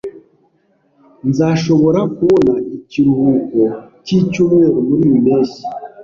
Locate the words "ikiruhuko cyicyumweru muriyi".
2.77-5.17